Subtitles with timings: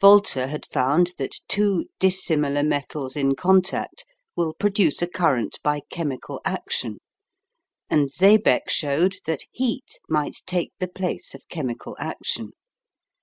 [0.00, 6.40] Volta had found that two dissimilar metals in contact will produce a current by chemical
[6.42, 6.96] action,
[7.90, 12.52] and Seebeck showed that heat might take the place of chemical action.